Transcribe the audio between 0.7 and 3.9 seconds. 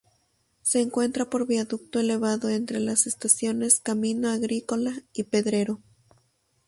encuentra por viaducto elevado entre las estaciones